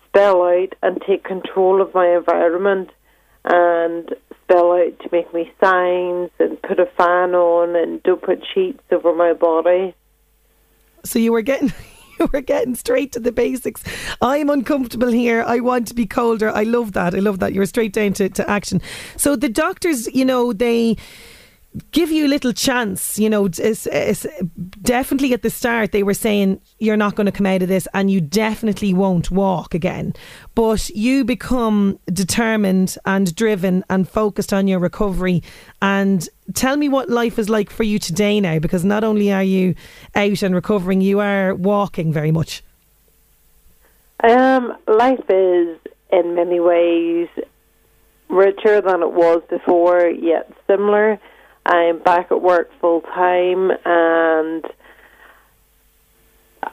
spell 0.07 0.43
out 0.43 0.75
and 0.83 1.03
take 1.07 1.25
control 1.25 1.81
of 1.81 1.95
my 1.95 2.17
environment 2.17 2.91
and 3.47 4.15
spell 4.43 4.73
out 4.73 4.99
to 5.01 5.09
make 5.11 5.33
me 5.33 5.51
signs 5.59 6.31
and 6.39 6.61
put 6.61 6.81
a 6.81 6.87
fan 6.99 7.35
on 7.35 7.75
and 7.75 8.03
don't 8.03 8.21
put 8.21 8.45
sheets 8.55 8.83
over 8.93 9.15
my 9.15 9.33
body. 9.33 9.95
So 11.03 11.19
you 11.19 11.33
were 11.33 11.41
getting 11.41 11.73
We're 12.33 12.41
getting 12.41 12.75
straight 12.75 13.13
to 13.13 13.21
the 13.21 13.33
basics. 13.33 13.83
I'm 14.21 14.51
uncomfortable 14.51 15.09
here. 15.09 15.43
I 15.47 15.61
want 15.61 15.89
to 15.89 15.95
be 15.95 16.07
colder. 16.07 16.51
I 16.51 16.63
love 16.63 16.93
that. 16.93 17.15
I 17.15 17.19
love 17.19 17.39
that. 17.41 17.53
You're 17.53 17.67
straight 17.67 17.93
down 17.93 18.15
to, 18.15 18.29
to 18.29 18.49
action. 18.49 18.81
So 19.17 19.37
the 19.37 19.49
doctors, 19.49 20.13
you 20.15 20.25
know, 20.25 20.53
they 20.53 20.97
give 21.93 22.11
you 22.11 22.27
a 22.27 22.29
little 22.29 22.53
chance. 22.53 23.19
You 23.19 23.31
know, 23.31 23.47
it's, 23.47 23.87
it's 23.87 24.27
definitely 24.83 25.33
at 25.33 25.43
the 25.43 25.51
start 25.51 25.93
they 25.93 26.03
were 26.03 26.15
saying 26.15 26.61
you're 26.79 26.97
not 26.97 27.15
going 27.15 27.27
to 27.27 27.33
come 27.33 27.47
out 27.47 27.63
of 27.63 27.69
this 27.69 27.89
and 27.95 28.11
you 28.11 28.21
definitely 28.21 28.95
won't 28.95 29.31
walk 29.31 29.75
again. 29.75 30.15
But 30.55 30.89
you 30.91 31.25
become 31.25 31.99
determined 32.13 32.97
and 33.05 33.35
driven 33.35 33.85
and 33.91 34.09
focused 34.09 34.53
on 34.53 34.69
your 34.69 34.79
recovery. 34.79 35.43
And 35.83 36.29
tell 36.55 36.77
me 36.77 36.89
what 36.89 37.09
life 37.09 37.39
is 37.39 37.49
like 37.49 37.71
for 37.71 37.83
you 37.83 37.99
today 37.99 38.41
now, 38.41 38.59
because 38.59 38.85
not 38.85 39.05
only 39.05 39.33
are 39.33 39.43
you 39.43 39.75
out 40.15 40.43
and 40.43 40.55
recovering, 40.55 41.01
you 41.01 41.21
are 41.21 41.55
walking 41.55 42.13
very 42.13 42.33
much. 42.33 42.63
Um, 44.25 44.77
life 44.89 45.25
is 45.29 45.79
in 46.11 46.35
many 46.35 46.61
ways 46.61 47.29
richer 48.29 48.81
than 48.81 49.03
it 49.03 49.13
was 49.13 49.43
before, 49.49 50.09
yet 50.09 50.51
similar. 50.67 51.19
I'm 51.69 51.99
back 51.99 52.31
at 52.31 52.41
work 52.41 52.71
full 52.81 53.01
time 53.01 53.73
and 53.85 54.65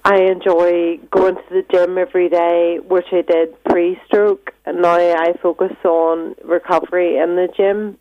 I 0.05 0.17
enjoy 0.17 0.99
going 1.09 1.35
to 1.35 1.43
the 1.49 1.65
gym 1.71 1.97
every 1.97 2.29
day, 2.29 2.77
which 2.77 3.07
I 3.11 3.21
did 3.21 3.63
pre 3.63 3.99
stroke. 4.05 4.53
And 4.67 4.83
now 4.83 4.93
I 4.93 5.33
focus 5.41 5.75
on 5.83 6.35
recovery 6.43 7.17
in 7.17 7.35
the 7.35 7.49
gym. 7.57 7.97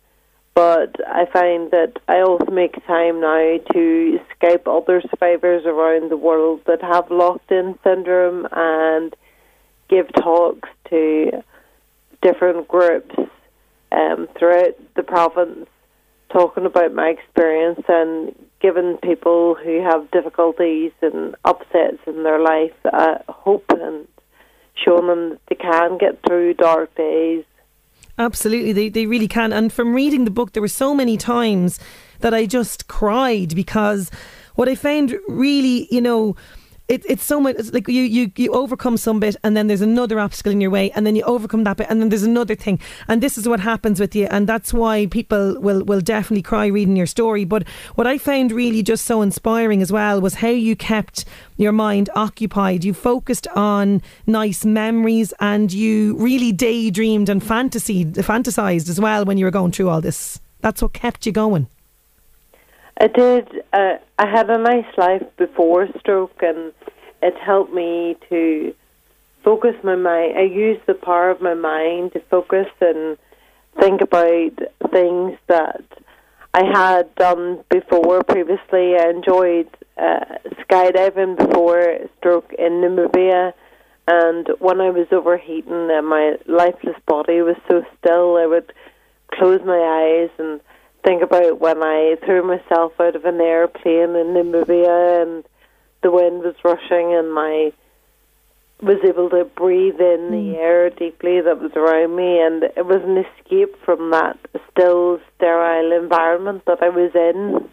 But 0.53 0.95
I 1.07 1.25
find 1.33 1.71
that 1.71 1.93
I 2.07 2.21
also 2.21 2.51
make 2.51 2.85
time 2.85 3.21
now 3.21 3.57
to 3.73 4.19
Skype 4.35 4.67
other 4.67 5.01
survivors 5.09 5.65
around 5.65 6.11
the 6.11 6.17
world 6.17 6.61
that 6.67 6.83
have 6.83 7.09
locked 7.09 7.51
in 7.51 7.73
syndrome 7.83 8.47
and 8.51 9.15
give 9.89 10.13
talks 10.13 10.69
to 10.91 11.43
different 12.21 12.67
groups 12.67 13.15
um, 13.91 14.27
throughout 14.37 14.77
the 14.95 15.01
province 15.01 15.67
talking 16.33 16.65
about 16.65 16.93
my 16.93 17.09
experience 17.09 17.81
and 17.87 18.35
giving 18.61 18.97
people 18.97 19.55
who 19.55 19.81
have 19.81 20.09
difficulties 20.11 20.91
and 21.01 21.35
upsets 21.45 21.99
in 22.07 22.23
their 22.23 22.39
life 22.39 22.73
uh, 22.91 23.15
hope 23.29 23.65
and 23.69 24.07
showing 24.73 25.07
them 25.07 25.29
that 25.29 25.39
they 25.47 25.55
can 25.55 25.97
get 25.97 26.19
through 26.27 26.53
dark 26.55 26.93
days. 26.95 27.45
Absolutely, 28.17 28.73
they, 28.73 28.89
they 28.89 29.05
really 29.05 29.27
can. 29.27 29.53
And 29.53 29.71
from 29.71 29.93
reading 29.93 30.25
the 30.25 30.31
book, 30.31 30.53
there 30.53 30.61
were 30.61 30.67
so 30.67 30.93
many 30.93 31.17
times 31.17 31.79
that 32.19 32.33
I 32.33 32.45
just 32.45 32.87
cried 32.87 33.55
because 33.55 34.11
what 34.55 34.69
I 34.69 34.75
found 34.75 35.17
really, 35.27 35.87
you 35.89 36.01
know, 36.01 36.35
it, 36.89 37.05
it's 37.07 37.23
so 37.23 37.39
much 37.39 37.55
it's 37.57 37.71
like 37.71 37.87
you, 37.87 38.01
you 38.01 38.31
you 38.35 38.51
overcome 38.51 38.97
some 38.97 39.19
bit 39.19 39.35
and 39.43 39.55
then 39.55 39.67
there's 39.67 39.81
another 39.81 40.19
obstacle 40.19 40.51
in 40.51 40.59
your 40.59 40.69
way 40.69 40.91
and 40.91 41.07
then 41.07 41.15
you 41.15 41.23
overcome 41.23 41.63
that 41.63 41.77
bit 41.77 41.87
and 41.89 42.01
then 42.01 42.09
there's 42.09 42.23
another 42.23 42.55
thing. 42.55 42.79
And 43.07 43.21
this 43.21 43.37
is 43.37 43.47
what 43.47 43.61
happens 43.61 43.99
with 43.99 44.15
you 44.15 44.27
and 44.29 44.47
that's 44.47 44.73
why 44.73 45.05
people 45.05 45.59
will 45.59 45.83
will 45.85 46.01
definitely 46.01 46.41
cry 46.41 46.67
reading 46.67 46.97
your 46.97 47.05
story. 47.05 47.45
But 47.45 47.67
what 47.95 48.05
I 48.05 48.17
found 48.17 48.51
really 48.51 48.83
just 48.83 49.05
so 49.05 49.21
inspiring 49.21 49.81
as 49.81 49.91
well 49.91 50.19
was 50.19 50.35
how 50.35 50.49
you 50.49 50.75
kept 50.75 51.25
your 51.55 51.71
mind 51.71 52.09
occupied. 52.15 52.83
You 52.83 52.93
focused 52.93 53.47
on 53.55 54.01
nice 54.27 54.65
memories 54.65 55.33
and 55.39 55.71
you 55.71 56.17
really 56.17 56.51
daydreamed 56.51 57.29
and 57.29 57.41
fantasy 57.41 58.03
fantasized 58.05 58.89
as 58.89 58.99
well 58.99 59.23
when 59.23 59.37
you 59.37 59.45
were 59.45 59.51
going 59.51 59.71
through 59.71 59.89
all 59.89 60.01
this. 60.01 60.39
That's 60.59 60.81
what 60.81 60.93
kept 60.93 61.25
you 61.25 61.31
going 61.31 61.67
I 63.03 63.07
did. 63.07 63.49
Uh, 63.73 63.97
I 64.17 64.29
had 64.29 64.49
a 64.49 64.57
nice 64.57 64.85
life 64.97 65.23
before 65.35 65.89
stroke, 65.99 66.41
and 66.41 66.71
it 67.21 67.33
helped 67.37 67.73
me 67.73 68.15
to 68.29 68.73
focus 69.43 69.75
my 69.83 69.97
mind. 69.97 70.37
I 70.37 70.43
used 70.43 70.85
the 70.87 70.93
power 70.93 71.29
of 71.29 71.41
my 71.41 71.53
mind 71.53 72.13
to 72.13 72.21
focus 72.31 72.67
and 72.79 73.17
think 73.77 73.99
about 73.99 74.53
things 74.93 75.37
that 75.47 75.83
I 76.53 76.63
had 76.63 77.13
done 77.15 77.65
before 77.69 78.23
previously. 78.23 78.95
I 78.97 79.09
enjoyed 79.09 79.67
uh, 79.97 80.23
skydiving 80.61 81.35
before 81.35 81.97
stroke 82.19 82.53
in 82.57 82.79
Namibia. 82.79 83.51
And 84.07 84.47
when 84.59 84.79
I 84.79 84.91
was 84.91 85.07
overheating 85.11 85.89
and 85.91 86.07
my 86.07 86.37
lifeless 86.47 86.95
body 87.05 87.41
was 87.41 87.57
so 87.69 87.83
still, 87.99 88.37
I 88.37 88.45
would 88.45 88.71
close 89.33 89.59
my 89.65 89.77
eyes 89.77 90.29
and 90.39 90.61
think 91.03 91.21
about 91.21 91.59
when 91.59 91.83
I 91.83 92.15
threw 92.25 92.45
myself 92.45 92.93
out 92.99 93.15
of 93.15 93.25
an 93.25 93.41
airplane 93.41 94.15
in 94.15 94.33
Namibia 94.33 95.23
and 95.23 95.43
the 96.01 96.11
wind 96.11 96.43
was 96.43 96.55
rushing 96.63 97.13
and 97.13 97.37
I 97.37 97.73
was 98.81 98.97
able 99.03 99.29
to 99.29 99.45
breathe 99.45 99.99
in 99.99 100.31
the 100.31 100.53
hmm. 100.53 100.55
air 100.55 100.89
deeply 100.89 101.41
that 101.41 101.59
was 101.59 101.71
around 101.75 102.15
me 102.15 102.41
and 102.41 102.63
it 102.63 102.85
was 102.85 103.01
an 103.03 103.17
escape 103.17 103.75
from 103.83 104.11
that 104.11 104.37
still 104.71 105.19
sterile 105.35 105.91
environment 105.93 106.63
that 106.65 106.81
I 106.81 106.89
was 106.89 107.11
in. 107.15 107.69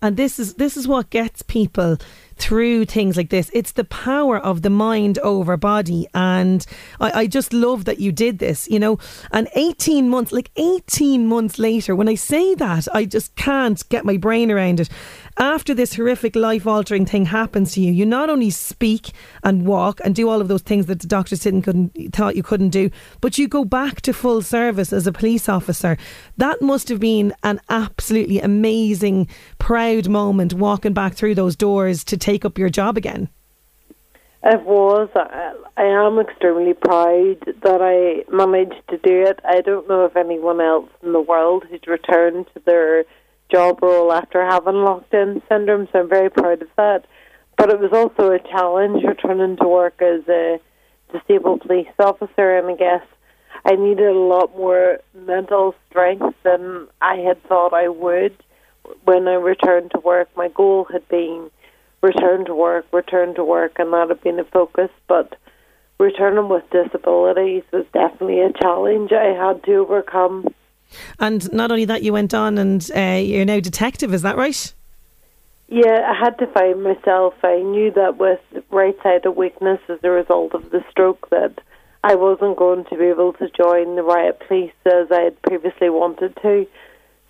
And 0.00 0.16
this 0.16 0.38
is 0.38 0.54
this 0.54 0.76
is 0.76 0.86
what 0.86 1.10
gets 1.10 1.42
people 1.42 1.98
through 2.38 2.84
things 2.86 3.16
like 3.16 3.30
this. 3.30 3.50
It's 3.52 3.72
the 3.72 3.84
power 3.84 4.38
of 4.38 4.62
the 4.62 4.70
mind 4.70 5.18
over 5.18 5.56
body. 5.56 6.06
And 6.14 6.64
I, 7.00 7.10
I, 7.20 7.26
just 7.26 7.52
love 7.52 7.84
that 7.84 7.98
you 7.98 8.12
did 8.12 8.38
this, 8.38 8.68
you 8.68 8.78
know. 8.78 8.98
And 9.32 9.48
18 9.54 10.08
months, 10.08 10.32
like 10.32 10.50
18 10.56 11.26
months 11.26 11.58
later, 11.58 11.94
when 11.94 12.08
I 12.08 12.14
say 12.14 12.54
that, 12.54 12.88
I 12.94 13.04
just 13.04 13.34
can't 13.36 13.86
get 13.88 14.04
my 14.04 14.16
brain 14.16 14.50
around 14.50 14.80
it. 14.80 14.88
After 15.38 15.74
this 15.74 15.94
horrific 15.94 16.34
life 16.34 16.66
altering 16.66 17.06
thing 17.06 17.26
happens 17.26 17.72
to 17.72 17.80
you, 17.80 17.92
you 17.92 18.04
not 18.04 18.28
only 18.28 18.50
speak 18.50 19.12
and 19.42 19.66
walk 19.66 20.00
and 20.04 20.14
do 20.14 20.28
all 20.28 20.40
of 20.40 20.48
those 20.48 20.62
things 20.62 20.86
that 20.86 21.00
the 21.00 21.06
doctors 21.06 21.40
didn't 21.40 21.62
couldn't 21.62 22.12
thought 22.12 22.36
you 22.36 22.42
couldn't 22.42 22.70
do, 22.70 22.90
but 23.20 23.38
you 23.38 23.48
go 23.48 23.64
back 23.64 24.00
to 24.02 24.12
full 24.12 24.42
service 24.42 24.92
as 24.92 25.06
a 25.06 25.12
police 25.12 25.48
officer. 25.48 25.96
That 26.36 26.60
must 26.60 26.88
have 26.88 27.00
been 27.00 27.34
an 27.42 27.60
absolutely 27.68 28.40
amazing, 28.40 29.28
proud 29.58 30.08
moment 30.08 30.54
walking 30.54 30.92
back 30.92 31.14
through 31.14 31.36
those 31.36 31.56
doors 31.56 32.04
to 32.04 32.16
take 32.16 32.44
up 32.44 32.58
your 32.58 32.68
job 32.68 32.96
again. 32.96 33.28
It 34.44 34.62
was. 34.62 35.08
I, 35.14 35.54
I 35.76 35.84
am 35.84 36.18
extremely 36.18 36.74
proud 36.74 37.38
that 37.62 37.82
I 37.82 38.24
managed 38.34 38.82
to 38.88 38.98
do 38.98 39.22
it. 39.22 39.40
I 39.44 39.60
don't 39.60 39.88
know 39.88 40.04
if 40.04 40.16
anyone 40.16 40.60
else 40.60 40.88
in 41.02 41.12
the 41.12 41.20
world 41.20 41.64
who's 41.68 41.86
returned 41.86 42.46
to 42.54 42.62
their 42.64 43.04
job 43.50 43.82
role 43.82 44.12
after 44.12 44.44
having 44.44 44.76
locked 44.76 45.12
in 45.14 45.42
syndrome, 45.48 45.88
so 45.92 46.00
I'm 46.00 46.08
very 46.08 46.30
proud 46.30 46.62
of 46.62 46.68
that. 46.76 47.04
But 47.56 47.70
it 47.70 47.80
was 47.80 47.92
also 47.92 48.30
a 48.30 48.38
challenge 48.38 49.02
returning 49.04 49.56
to 49.56 49.66
work 49.66 50.00
as 50.00 50.26
a 50.28 50.60
disabled 51.12 51.62
police 51.62 51.88
officer, 51.98 52.56
and 52.56 52.68
I 52.68 52.76
guess 52.76 53.02
I 53.64 53.74
needed 53.74 54.06
a 54.06 54.18
lot 54.18 54.56
more 54.56 55.00
mental 55.14 55.74
strength 55.88 56.36
than 56.44 56.88
I 57.00 57.16
had 57.16 57.42
thought 57.44 57.74
I 57.74 57.88
would 57.88 58.36
when 59.04 59.26
I 59.26 59.34
returned 59.34 59.90
to 59.92 60.00
work. 60.00 60.28
My 60.36 60.48
goal 60.48 60.86
had 60.90 61.08
been 61.08 61.50
return 62.00 62.44
to 62.46 62.54
work, 62.54 62.86
return 62.92 63.34
to 63.34 63.44
work, 63.44 63.72
and 63.78 63.92
that 63.92 64.08
had 64.08 64.22
been 64.22 64.38
a 64.38 64.44
focus. 64.44 64.90
But 65.08 65.36
returning 65.98 66.48
with 66.48 66.70
disabilities 66.70 67.64
was 67.72 67.86
definitely 67.92 68.40
a 68.40 68.52
challenge 68.52 69.12
I 69.12 69.34
had 69.34 69.64
to 69.64 69.74
overcome. 69.76 70.54
And 71.18 71.50
not 71.52 71.70
only 71.70 71.84
that, 71.84 72.02
you 72.02 72.12
went 72.12 72.34
on 72.34 72.58
and 72.58 72.88
uh, 72.94 73.20
you're 73.22 73.44
now 73.44 73.60
detective, 73.60 74.14
is 74.14 74.22
that 74.22 74.36
right? 74.36 74.72
Yeah, 75.68 76.10
I 76.10 76.18
had 76.18 76.38
to 76.38 76.46
find 76.46 76.82
myself. 76.82 77.34
I 77.42 77.60
knew 77.60 77.92
that 77.92 78.16
with 78.16 78.40
right 78.70 78.96
sided 79.02 79.32
weakness 79.32 79.80
as 79.88 79.98
a 80.02 80.10
result 80.10 80.54
of 80.54 80.70
the 80.70 80.82
stroke 80.90 81.28
that 81.30 81.60
I 82.02 82.14
wasn't 82.14 82.56
going 82.56 82.84
to 82.86 82.96
be 82.96 83.04
able 83.04 83.34
to 83.34 83.50
join 83.50 83.96
the 83.96 84.02
riot 84.02 84.40
police 84.46 84.72
as 84.86 85.08
I 85.10 85.24
had 85.24 85.42
previously 85.42 85.90
wanted 85.90 86.36
to. 86.42 86.66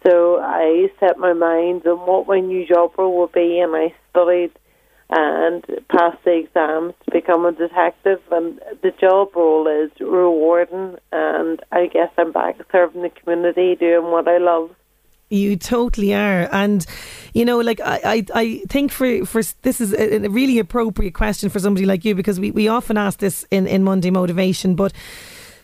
So 0.06 0.38
I 0.40 0.88
set 1.00 1.18
my 1.18 1.32
mind 1.32 1.84
on 1.86 1.98
what 2.06 2.28
my 2.28 2.38
new 2.38 2.64
job 2.66 2.92
role 2.96 3.18
would 3.18 3.32
be, 3.32 3.58
and 3.58 3.74
I 3.74 3.92
studied 4.10 4.52
and 5.10 5.64
pass 5.90 6.16
the 6.24 6.32
exams 6.32 6.94
to 7.04 7.10
become 7.10 7.46
a 7.46 7.52
detective. 7.52 8.20
And 8.30 8.60
the 8.82 8.92
job 9.00 9.34
role 9.34 9.66
is 9.66 9.90
rewarding, 10.00 10.96
and 11.12 11.60
I 11.72 11.86
guess 11.86 12.10
I'm 12.18 12.32
back 12.32 12.56
serving 12.70 13.02
the 13.02 13.10
community, 13.10 13.76
doing 13.76 14.10
what 14.10 14.28
I 14.28 14.38
love. 14.38 14.70
You 15.30 15.56
totally 15.56 16.14
are, 16.14 16.48
and 16.52 16.86
you 17.34 17.44
know, 17.44 17.58
like 17.58 17.80
I, 17.80 18.00
I, 18.02 18.26
I 18.34 18.62
think 18.68 18.90
for 18.90 19.26
for 19.26 19.42
this 19.60 19.78
is 19.78 19.92
a, 19.92 20.24
a 20.24 20.30
really 20.30 20.58
appropriate 20.58 21.12
question 21.12 21.50
for 21.50 21.58
somebody 21.58 21.84
like 21.84 22.02
you 22.06 22.14
because 22.14 22.40
we, 22.40 22.50
we 22.50 22.66
often 22.68 22.96
ask 22.96 23.18
this 23.18 23.44
in 23.50 23.66
in 23.66 23.84
Monday 23.84 24.10
motivation, 24.10 24.74
but 24.74 24.94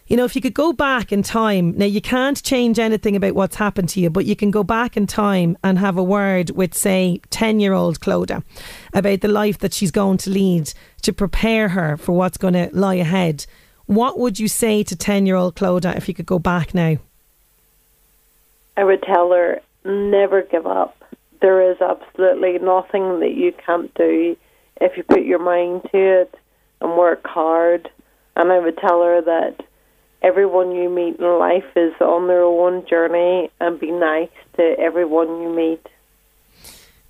you 0.06 0.16
know, 0.16 0.24
if 0.24 0.36
you 0.36 0.42
could 0.42 0.54
go 0.54 0.72
back 0.72 1.12
in 1.12 1.22
time, 1.22 1.76
now 1.78 1.86
you 1.86 2.00
can't 2.00 2.42
change 2.42 2.78
anything 2.78 3.16
about 3.16 3.34
what's 3.34 3.56
happened 3.56 3.88
to 3.90 4.00
you, 4.00 4.10
but 4.10 4.26
you 4.26 4.36
can 4.36 4.50
go 4.50 4.62
back 4.62 4.96
in 4.96 5.06
time 5.06 5.56
and 5.64 5.78
have 5.78 5.96
a 5.96 6.02
word 6.02 6.50
with, 6.50 6.74
say, 6.74 7.20
10 7.30 7.58
year 7.58 7.72
old 7.72 8.00
Clodagh 8.00 8.42
about 8.92 9.22
the 9.22 9.28
life 9.28 9.58
that 9.58 9.72
she's 9.72 9.90
going 9.90 10.18
to 10.18 10.30
lead 10.30 10.72
to 11.02 11.12
prepare 11.12 11.70
her 11.70 11.96
for 11.96 12.12
what's 12.12 12.36
going 12.36 12.54
to 12.54 12.68
lie 12.72 12.96
ahead. 12.96 13.46
What 13.86 14.18
would 14.18 14.38
you 14.38 14.48
say 14.48 14.82
to 14.82 14.96
10 14.96 15.24
year 15.24 15.36
old 15.36 15.56
Clodagh 15.56 15.96
if 15.96 16.06
you 16.06 16.14
could 16.14 16.26
go 16.26 16.38
back 16.38 16.74
now? 16.74 16.96
I 18.76 18.84
would 18.84 19.02
tell 19.02 19.30
her 19.30 19.60
never 19.84 20.42
give 20.42 20.66
up. 20.66 20.96
There 21.40 21.70
is 21.70 21.80
absolutely 21.80 22.58
nothing 22.58 23.20
that 23.20 23.34
you 23.34 23.52
can't 23.64 23.92
do 23.94 24.36
if 24.80 24.96
you 24.96 25.02
put 25.02 25.22
your 25.22 25.38
mind 25.38 25.82
to 25.92 26.22
it 26.22 26.34
and 26.80 26.96
work 26.96 27.26
hard. 27.26 27.90
And 28.36 28.50
I 28.52 28.58
would 28.58 28.76
tell 28.78 29.02
her 29.02 29.22
that 29.22 29.64
everyone 30.24 30.72
you 30.72 30.88
meet 30.88 31.18
in 31.18 31.38
life 31.38 31.64
is 31.76 31.92
on 32.00 32.26
their 32.28 32.42
own 32.42 32.86
journey 32.88 33.50
and 33.60 33.78
be 33.78 33.90
nice 33.90 34.30
to 34.56 34.74
everyone 34.78 35.42
you 35.42 35.54
meet. 35.54 35.86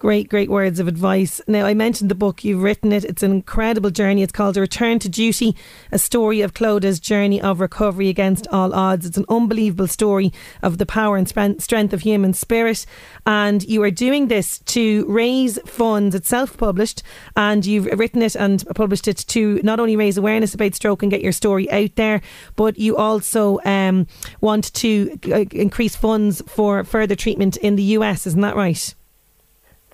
Great, 0.04 0.28
great 0.28 0.50
words 0.50 0.80
of 0.80 0.86
advice. 0.86 1.40
Now, 1.46 1.64
I 1.64 1.72
mentioned 1.72 2.10
the 2.10 2.14
book, 2.14 2.44
you've 2.44 2.62
written 2.62 2.92
it. 2.92 3.06
It's 3.06 3.22
an 3.22 3.30
incredible 3.30 3.88
journey. 3.88 4.22
It's 4.22 4.34
called 4.34 4.54
A 4.58 4.60
Return 4.60 4.98
to 4.98 5.08
Duty, 5.08 5.56
a 5.90 5.98
story 5.98 6.42
of 6.42 6.52
Clodagh's 6.52 7.00
journey 7.00 7.40
of 7.40 7.58
recovery 7.58 8.10
against 8.10 8.46
all 8.48 8.74
odds. 8.74 9.06
It's 9.06 9.16
an 9.16 9.24
unbelievable 9.30 9.86
story 9.86 10.30
of 10.62 10.76
the 10.76 10.84
power 10.84 11.16
and 11.16 11.26
strength 11.26 11.94
of 11.94 12.02
human 12.02 12.34
spirit. 12.34 12.84
And 13.24 13.62
you 13.62 13.82
are 13.82 13.90
doing 13.90 14.28
this 14.28 14.58
to 14.58 15.06
raise 15.08 15.58
funds. 15.64 16.14
It's 16.14 16.28
self 16.28 16.54
published, 16.58 17.02
and 17.34 17.64
you've 17.64 17.86
written 17.86 18.20
it 18.20 18.34
and 18.34 18.62
published 18.74 19.08
it 19.08 19.16
to 19.28 19.58
not 19.64 19.80
only 19.80 19.96
raise 19.96 20.18
awareness 20.18 20.52
about 20.52 20.74
stroke 20.74 21.02
and 21.02 21.10
get 21.10 21.22
your 21.22 21.32
story 21.32 21.70
out 21.70 21.94
there, 21.94 22.20
but 22.56 22.76
you 22.78 22.98
also 22.98 23.58
um, 23.64 24.06
want 24.42 24.70
to 24.74 25.18
uh, 25.32 25.46
increase 25.50 25.96
funds 25.96 26.42
for 26.46 26.84
further 26.84 27.16
treatment 27.16 27.56
in 27.56 27.76
the 27.76 27.94
US. 27.96 28.26
Isn't 28.26 28.42
that 28.42 28.54
right? 28.54 28.94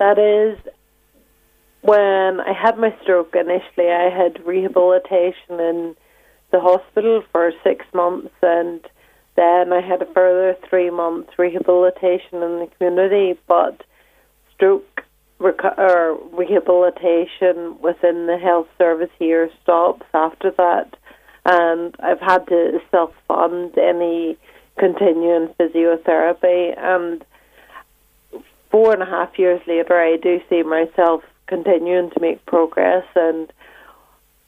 That 0.00 0.18
is, 0.18 0.58
when 1.82 2.40
I 2.40 2.54
had 2.54 2.78
my 2.78 2.96
stroke 3.02 3.36
initially, 3.36 3.90
I 3.90 4.08
had 4.08 4.44
rehabilitation 4.46 5.60
in 5.60 5.94
the 6.50 6.58
hospital 6.58 7.22
for 7.30 7.52
six 7.62 7.84
months, 7.92 8.32
and 8.42 8.80
then 9.36 9.74
I 9.74 9.82
had 9.82 10.00
a 10.00 10.10
further 10.14 10.56
three 10.70 10.88
months 10.88 11.38
rehabilitation 11.38 12.42
in 12.42 12.60
the 12.60 12.68
community. 12.78 13.38
But 13.46 13.82
stroke 14.54 15.02
or 15.38 16.18
rehabilitation 16.32 17.78
within 17.82 18.26
the 18.26 18.38
health 18.42 18.68
service 18.78 19.10
here 19.18 19.50
stops 19.62 20.06
after 20.14 20.50
that, 20.52 20.96
and 21.44 21.94
I've 22.00 22.20
had 22.20 22.46
to 22.46 22.80
self 22.90 23.12
fund 23.28 23.76
any 23.76 24.38
continuing 24.78 25.48
physiotherapy 25.60 26.74
and 26.78 27.22
four 28.70 28.92
and 28.92 29.02
a 29.02 29.06
half 29.06 29.38
years 29.38 29.60
later, 29.66 29.98
I 29.98 30.16
do 30.16 30.40
see 30.48 30.62
myself 30.62 31.22
continuing 31.46 32.10
to 32.10 32.20
make 32.20 32.46
progress, 32.46 33.04
and 33.16 33.52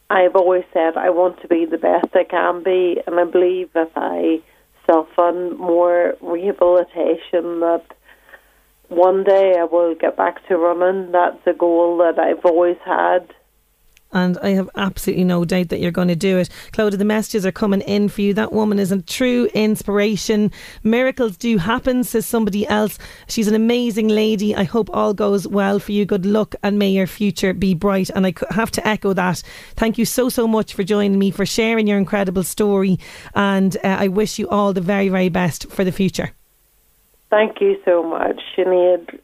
I've 0.09 0.37
always 0.37 0.65
said 0.73 0.97
I 0.97 1.11
want 1.11 1.41
to 1.43 1.49
be 1.49 1.65
the 1.65 1.79
best 1.79 2.15
I 2.15 2.25
can 2.25 2.63
be, 2.63 3.01
and 3.07 3.19
I 3.19 3.25
believe 3.25 3.71
if 3.75 3.91
I 3.97 4.41
self 4.87 5.09
fund 5.15 5.59
more 5.59 6.15
rehabilitation, 6.21 7.61
that 7.61 7.85
one 8.89 9.25
day 9.25 9.55
I 9.59 9.65
will 9.65 9.95
get 9.95 10.17
back 10.17 10.47
to 10.49 10.57
running. 10.57 11.13
That's 11.13 11.47
a 11.47 11.53
goal 11.53 11.99
that 11.99 12.19
I've 12.19 12.45
always 12.45 12.77
had 12.85 13.33
and 14.13 14.39
I 14.39 14.51
have 14.51 14.69
absolutely 14.77 15.25
no 15.25 15.45
doubt 15.45 15.69
that 15.71 15.81
you're 15.81 15.91
going 15.91 16.09
to 16.09 16.17
do 16.17 16.39
it. 16.39 16.49
Clodagh, 16.73 16.99
the 16.99 17.05
messages 17.05 17.47
are 17.47 17.53
coming 17.53 17.81
in 17.83 18.09
for 18.09 18.21
you. 18.21 18.35
That 18.35 18.53
woman 18.53 18.79
is 18.79 18.93
a 18.93 19.03
true 19.03 19.49
inspiration. 19.55 20.51
Miracles 20.83 21.37
do 21.37 21.59
happen, 21.59 22.05
says 22.05 22.27
somebody 22.27 22.67
else. 22.67 22.99
She's 23.29 23.49
an 23.49 23.55
amazing 23.55 24.09
lady. 24.09 24.55
I 24.55 24.65
hope 24.65 24.91
all 24.93 25.15
goes 25.15 25.47
well 25.47 25.79
for 25.79 25.93
you. 25.93 26.05
Good 26.05 26.27
luck, 26.27 26.55
and 26.63 26.79
may 26.79 26.91
your 26.91 27.07
future 27.07 27.55
be 27.55 27.75
bright. 27.75 28.11
And 28.11 28.27
I 28.27 28.35
have 28.51 28.71
to 28.73 28.87
echo 28.87 29.13
that. 29.13 29.43
Thank 29.77 29.99
you 29.99 30.05
so, 30.05 30.29
so 30.29 30.47
much 30.47 30.75
for 30.75 30.83
joining 30.83 31.19
me, 31.19 31.31
for 31.31 31.47
sharing 31.47 31.87
your 31.87 31.99
incredible 31.99 32.43
story, 32.43 32.99
and 33.35 33.77
uh, 33.85 33.89
I 33.89 34.09
wish 34.09 34.39
you 34.39 34.49
all 34.49 34.73
the 34.73 34.81
very, 34.81 35.09
very 35.09 35.29
best 35.29 35.71
for 35.71 35.85
the 35.85 35.93
future. 35.93 36.33
Thank 37.31 37.61
you 37.61 37.81
so 37.85 38.03
much, 38.03 38.41
Sinead. 38.57 39.19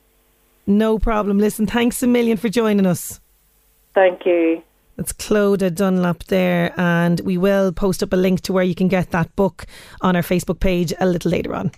No 0.67 0.99
problem. 0.99 1.39
Listen, 1.39 1.67
thanks 1.67 2.03
a 2.03 2.07
million 2.07 2.37
for 2.37 2.49
joining 2.49 2.87
us. 2.87 3.21
Thank 3.95 4.25
you. 4.27 4.63
It's 4.99 5.13
Clodagh 5.13 5.77
Dunlop 5.77 6.25
there, 6.25 6.75
and 6.77 7.21
we 7.21 7.39
will 7.39 7.71
post 7.71 8.03
up 8.03 8.13
a 8.13 8.17
link 8.17 8.41
to 8.43 8.53
where 8.53 8.65
you 8.65 8.75
can 8.75 8.89
get 8.89 9.13
that 9.13 9.35
book 9.37 9.65
on 10.01 10.17
our 10.17 10.23
Facebook 10.23 10.59
page 10.59 10.93
a 10.99 11.07
little 11.07 11.31
later 11.31 11.55
on. 11.55 11.71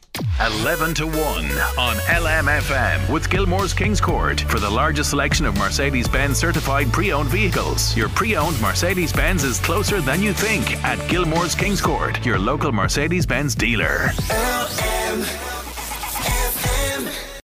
11 0.62 0.94
to 0.94 1.06
1 1.06 1.16
on 1.16 1.96
LMFM 1.96 3.12
with 3.12 3.28
Gilmore's 3.28 3.74
Kings 3.74 4.00
Court 4.00 4.40
for 4.40 4.58
the 4.58 4.70
largest 4.70 5.10
selection 5.10 5.44
of 5.44 5.54
Mercedes 5.58 6.08
Benz 6.08 6.38
certified 6.38 6.90
pre 6.94 7.12
owned 7.12 7.28
vehicles. 7.28 7.94
Your 7.94 8.08
pre 8.08 8.36
owned 8.36 8.58
Mercedes 8.62 9.12
Benz 9.12 9.44
is 9.44 9.60
closer 9.60 10.00
than 10.00 10.22
you 10.22 10.32
think 10.32 10.82
at 10.82 10.98
Gilmore's 11.10 11.54
Kings 11.54 11.82
Court, 11.82 12.24
your 12.24 12.38
local 12.38 12.72
Mercedes 12.72 13.26
Benz 13.26 13.54
dealer. 13.54 14.08
LMFM. 14.28 15.59